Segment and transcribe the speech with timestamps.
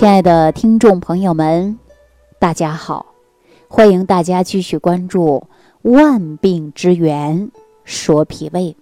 [0.00, 1.78] 亲爱的听众朋友们，
[2.38, 3.04] 大家好，
[3.68, 5.46] 欢迎大家继续关注
[5.92, 7.50] 《万病之源
[7.84, 8.74] 说脾胃》。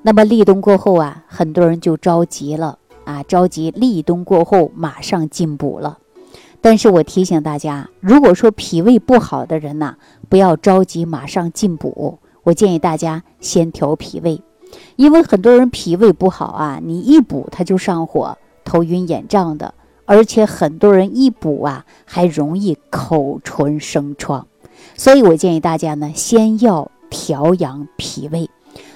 [0.00, 5.98] 那么立冬过后啊，很多人就着急了啊，着急立冬过后马上进补了。
[6.62, 9.96] 但是我提醒大家，如果说脾胃不好的人呐，
[10.30, 14.40] 不要着急马上进补，我建议大家先调脾胃，
[14.96, 19.74] 因为很多人脾胃不好啊，你一补他就上火、头晕眼胀的。
[20.06, 24.46] 而且很多人一补啊，还容易口唇生疮，
[24.96, 28.50] 所以我建议大家呢，先要调养脾胃。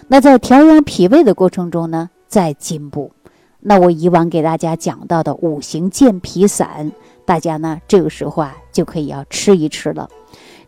[0.09, 3.13] 那在调养脾胃的过程中呢，再进补。
[3.61, 6.93] 那我以往给大家讲到的五行健脾散，
[7.25, 10.09] 大家呢这个时候啊就可以要吃一吃了。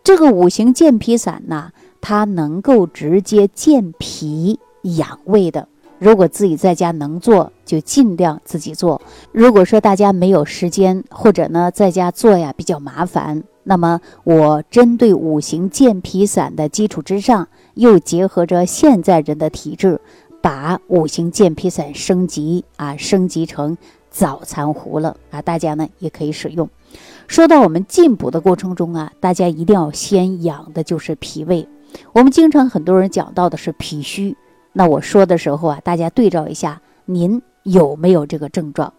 [0.03, 1.71] 这个五行健脾散呢，
[2.01, 5.69] 它能够直接健脾养胃的。
[6.01, 9.03] 如果自己在家能做，就尽量自己做。
[9.33, 20.01] 如果说大家没有时间，或者呢在家做呀比较麻烦，那么我针对五行健脾散的基础之上，又结合着现在人的体质，
[20.41, 23.77] 把五行健脾散升级啊，升级成
[24.09, 26.67] 早餐糊了啊，大家呢也可以使用。
[27.29, 31.69] 说到我们进补的过程中啊，大家一定要先养的就是脾胃。
[32.15, 34.35] 我们经常很多人讲到的是脾虚。
[34.73, 38.93] 那我说的时候啊，大家对照一下，您有没有这个症状？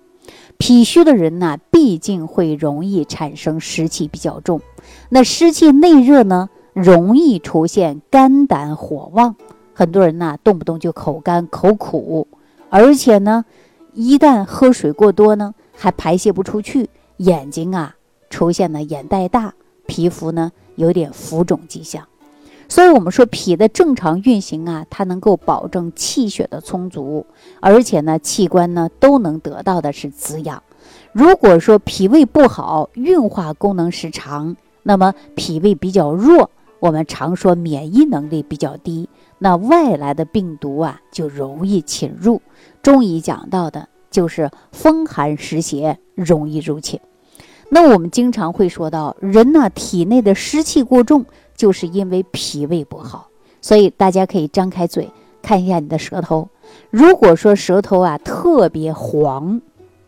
[0.58, 4.62] 脾虚的人呢，毕竟会容易产生湿气比较重。
[5.10, 9.36] 那湿气内热呢，容易出现肝胆火旺。
[9.74, 12.28] 很多人呢，动不动就口干口苦，
[12.70, 13.46] 而且呢，
[13.94, 17.96] 一旦喝水过多呢，还排泄不出去，眼睛啊
[18.30, 19.54] 出现了眼袋大，
[19.88, 22.08] 皮肤呢有点浮肿迹象。
[22.72, 27.26] 所以，我们说脾的正常运行啊，它能够保证气血的充足，
[27.60, 30.64] 而且呢，器官呢都能得到的是滋养。
[31.12, 36.50] 如果说脾胃不好，运化功能失常，那么脾胃比较弱，
[36.80, 42.42] 我们常说免疫能力比较低，那外来的病毒啊就容易侵入。
[42.82, 47.02] 中医讲到的就是风寒湿邪容易入侵。
[47.68, 51.26] 那我们经常会说到，人呢体内的湿气过重。
[51.62, 53.28] 就是因为脾胃不好，
[53.62, 55.12] 所以大家可以张开嘴
[55.44, 56.50] 看一下你的舌头。
[56.90, 59.62] 如果说舌头啊特别黄，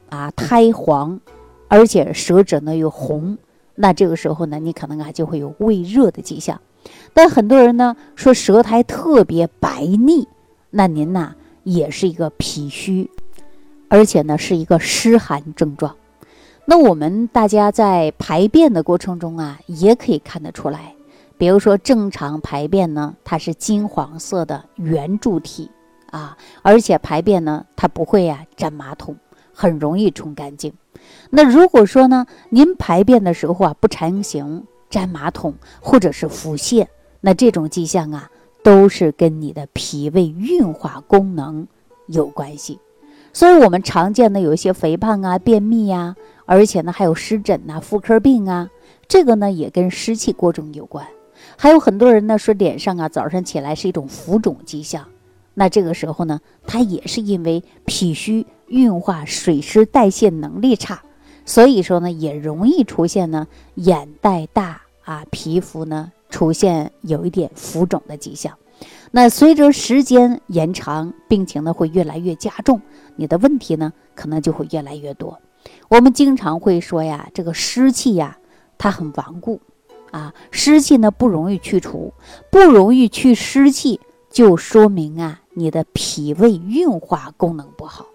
[0.09, 1.19] 啊苔黄，
[1.67, 3.37] 而且舌质呢又红，
[3.75, 6.59] 那这个时候呢你可能啊就会有胃热的迹象。
[7.13, 10.27] 但很多人呢说舌苔特别白腻，
[10.71, 13.11] 那您呐也是一个脾虚，
[13.89, 15.95] 而且呢是一个湿寒症状。
[16.65, 20.95] 那我们大家在排便的过程中啊也可以看得出来。
[21.43, 25.69] 比如说正常排便呢，它是金黄色的圆柱体
[26.09, 29.17] 啊，而且排便呢，它不会呀粘马桶，
[29.53, 30.71] 很容易冲干净。
[31.29, 36.87] 那如果说呢，您排便的时候啊不成形、粘马桶或者是腹泻，
[37.19, 38.29] 那这种迹象啊，
[38.63, 41.67] 都是跟你的脾胃运化功能
[42.07, 42.79] 有关系。
[43.33, 46.15] 所以我们常见的有一些肥胖啊、便秘呀，
[46.45, 48.69] 而且呢还有湿疹呐、妇科病啊，
[49.09, 51.05] 这个呢也跟湿气过重有关。
[51.57, 55.07] 还有很多人呢说脸上啊早上起来是一种浮肿迹象，
[55.53, 61.01] 那这个时候呢，它也是因为脾虚运化水湿代谢能力差，
[61.45, 68.57] 所以说呢也容易出现呢眼袋大啊，皮肤呢出现有一点浮肿的迹象。
[69.11, 72.81] 那随着时间延长，病情呢会越来越加重，
[73.15, 75.39] 你的问题呢可能就会越来越多。
[75.87, 78.37] 我们经常会说呀，这个湿气呀，
[78.77, 79.61] 它很顽固。
[80.13, 82.13] 啊，湿气呢不容易去除，
[82.51, 88.05] 不容易去湿气，就说明啊你的脾胃运化功能不好。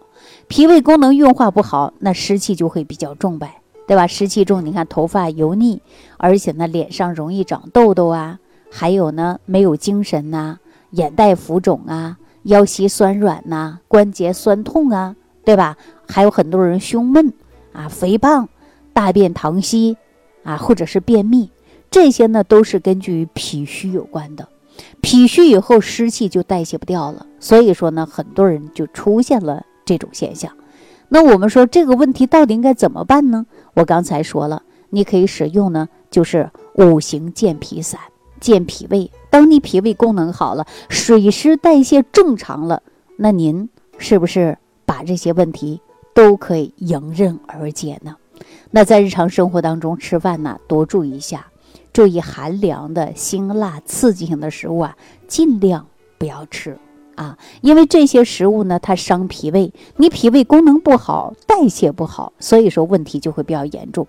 [0.46, 4.06] 脾胃功能运化不好，那湿气就会比较重呗，对吧？
[4.06, 5.82] 湿气重，你看头发油腻，
[6.18, 8.38] 而且呢脸上容易长痘痘啊，
[8.70, 10.58] 还有呢没有精神呐，
[10.92, 15.76] 眼袋浮肿啊，腰膝酸软呐，关节酸痛啊，对吧？
[16.06, 17.32] 还有很多人胸闷
[17.72, 18.48] 啊，肥胖，
[18.92, 19.96] 大便溏稀
[20.44, 21.50] 啊，或者是便秘。
[21.90, 24.48] 这些呢都是根据脾虚有关的，
[25.00, 30.52] 脾虚以后湿气就代谢不掉了，所以说呢，很多人就出现了这种现象。
[31.08, 33.46] 那我们说这个问题到底应该怎么办呢？
[33.74, 37.98] 我刚才说了，你可以使用呢，就是五行健脾散，
[38.40, 39.10] 健脾胃。
[39.30, 42.82] 当你脾胃功能好了，水湿代谢正常了，
[43.16, 45.80] 那您是不是把这些问题
[46.14, 48.16] 都可以迎刃而解呢？
[48.70, 51.46] 那在日常生活当中吃饭呢，多注意一下。
[51.92, 54.96] 注意寒凉的辛辣刺激性的食物啊，
[55.26, 55.86] 尽量
[56.16, 56.78] 不要吃
[57.16, 64.06] 啊，因为这些食物呢，它伤脾胃，你脾胃功能不好，代谢不好，所以说问题就会比较严重。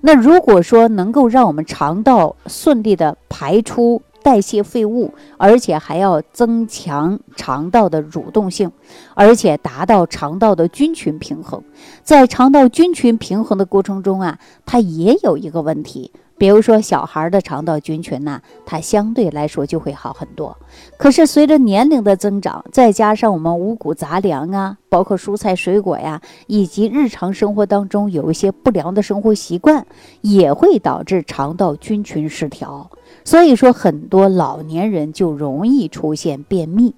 [0.00, 8.72] 那如果说能够让我们肠道顺利的排出代谢废物，而且还要增强肠道的蠕动性，
[9.14, 11.62] 而且达到肠道的菌群平衡，
[12.02, 16.10] 在肠道菌群平衡的过程中啊，它也有一个问题。
[16.38, 20.56] 比如说，小孩的肠道菌群呢，它相对来说就会好很多。
[20.96, 29.84] 可是随着年龄的增长，再加上我们五谷杂粮啊，包括蔬菜水果呀，以及日常生活当中有一些不良的生活习惯，
[30.20, 32.88] 也会导致肠道菌群失调。
[33.24, 36.94] 所以说，很多老年人就容易出现便秘。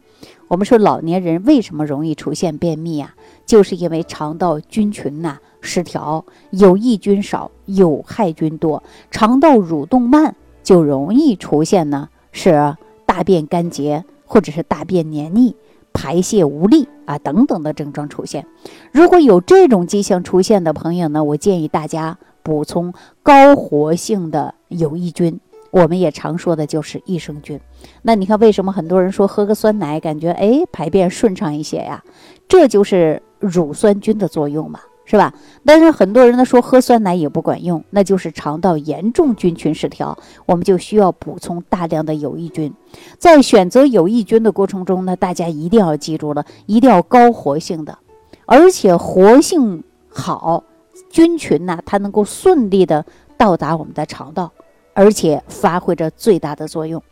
[0.50, 3.14] 我们说老年人为什么容易出现便秘啊？
[3.47, 5.38] 就是因为肠道菌群呐。
[5.61, 8.82] 失调，有益菌少，有害菌多，
[9.12, 12.75] 肠道蠕动慢，就容易出现呢是
[13.06, 15.55] 大便干结，或者是大便黏腻、
[15.93, 18.44] 排泄无力啊等等的症状出现。
[18.91, 22.93] 如果有这种迹象出现的朋友呢，我建议大家补充
[23.23, 25.38] 高活性的有益菌，
[25.70, 27.61] 我们也常说的就是益生菌。
[28.02, 32.02] 那你看，为什么很多人说喝个酸奶感觉哎排便顺畅一些呀？
[32.49, 34.81] 这就是乳酸菌的作用嘛。
[35.06, 35.34] 是吧？
[35.67, 42.73] 但是很多人呢说喝酸奶也不管用，那就是肠道严重菌群失调，我们就需要补充大量的有益菌。
[43.19, 47.99] 在选择有益菌的过程中呢，大家一定要记住了，一定要高活性的，
[48.46, 50.62] 而且活性好，
[51.11, 53.05] 菌群呢它能够顺利的
[53.37, 54.52] 到达我们的肠道，
[54.94, 57.02] 而且发挥着最大的作用。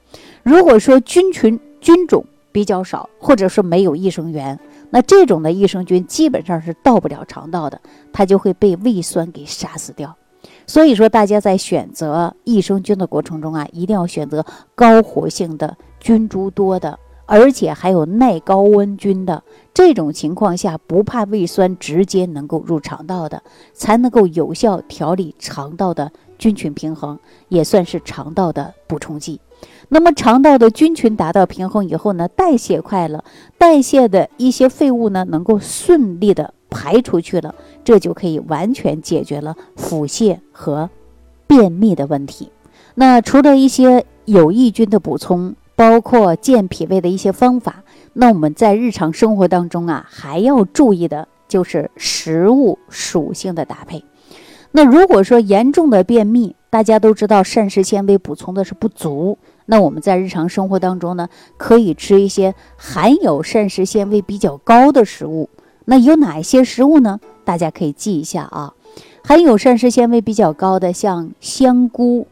[0.42, 4.58] 如果说菌群菌种比较少，或者说没有益生元。
[4.90, 7.78] 那这种的益生菌基本上是到不了肠道的，
[8.10, 10.16] 它就会被胃酸给杀死掉。
[10.66, 14.44] 所以说，大家在选择益生菌的过程中啊，一定要选择
[14.74, 16.98] 高活性的、菌株多的，
[17.28, 19.44] 而且还有耐高温菌的。
[19.74, 23.42] 这种情况下，不怕胃酸直接能够入肠道的，
[23.74, 27.16] 才能够有效调理肠道的菌群平衡，
[27.48, 29.40] 也算是肠道的补充剂。
[29.88, 33.22] 那么肠道的菌群达到平衡以后呢，代谢快了，
[33.56, 37.54] 代谢的一些废物呢能够顺利的排出去了，
[37.84, 40.90] 这就可以完全解决了腹泻和
[41.46, 42.50] 便秘的问题。
[42.96, 47.84] 那除了一些有益菌的补充，包括健脾胃的一些方法，
[48.14, 54.04] 那我们在日常生活当中啊，还要注意的就是食物属性的搭配。
[54.72, 59.38] 那如果说严重的便秘，大家都知道膳食纤维补充的是不足。
[59.66, 65.48] 那我们在日常生活当中呢，可以吃一些含有膳食纤维比较高的食物。
[65.84, 67.20] 那有哪一些食物呢？
[67.44, 68.74] 大家可以记一下啊。
[69.22, 72.26] 含有膳食纤维比较高的，像香菇、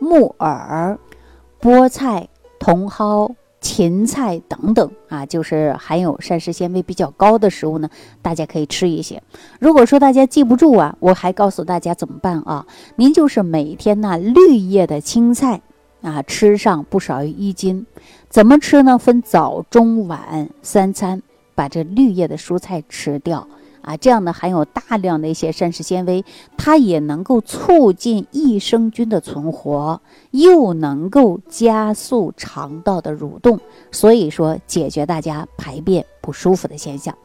[0.00, 0.98] 木耳、
[1.60, 2.28] 菠菜、
[2.58, 7.88] 茼蒿、芹菜等等啊，就是含有膳食纤维比较高的食物呢，
[8.22, 9.22] 大家可以吃一些。
[9.58, 12.66] 如果说大家记不住啊，我还告诉大家怎么办啊？
[12.96, 15.60] 您就是每天呢，绿叶的青菜。
[16.00, 17.84] 啊，吃上不少于一斤，
[18.28, 18.96] 怎么吃呢？
[18.96, 21.20] 分早、中、晚三餐，
[21.56, 23.48] 把这绿叶的蔬菜吃掉
[23.88, 26.22] 啊，这样呢含有大量的一些膳食纤维，
[26.58, 29.98] 它也能够促进益生菌的存活，
[30.32, 33.58] 又能够加速肠道的蠕动，
[33.90, 37.16] 所以说解决大家排便不舒服的现象。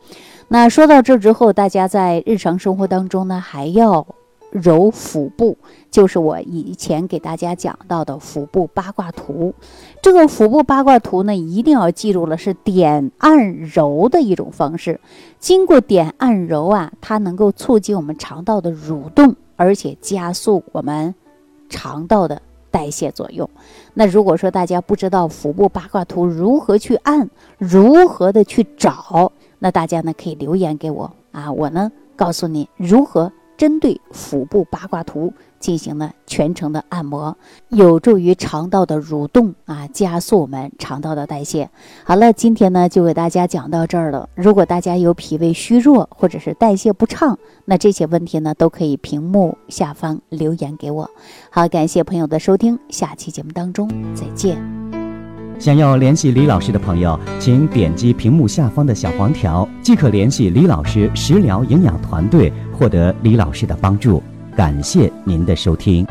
[0.48, 4.08] 那说到这之后，大家在日常生活当中呢，还要。
[4.54, 5.58] 揉腹部，
[5.90, 9.52] 就是我以前给大家讲到的腹部八卦图。
[10.00, 15.00] 这个腹部八卦图呢，一定要记住了，是点按揉的一种方式。
[15.40, 21.16] 经过点按揉啊，它能够促进我们肠道的蠕动，而且加速我们
[21.68, 23.50] 肠道的代谢作用。
[23.96, 33.32] 那如果说大家不知道腹部八卦图如何去按，如何的去找，那大家呢可以留言给我啊，我呢告诉你如何。
[33.58, 37.38] 针对腹部八卦图进行了全程的按摩，
[37.70, 41.70] 有助于肠道的蠕动啊，加速我们肠道的代谢。
[42.04, 44.28] 好了，今天呢就给大家讲到这儿了。
[44.36, 51.10] 如果大家有脾胃虚弱或者是代谢不畅，那这些问题呢都可以屏幕下方留言给我。
[51.50, 54.58] 好，感谢朋友的收听，下期节目当中再见。
[55.60, 62.52] 想要联系李老师的朋友，请点击屏幕下方的小黄条，即可联系李老师食疗营养团队，
[62.84, 64.22] 获得李老师的帮助。
[64.58, 66.06] 感谢您的收听。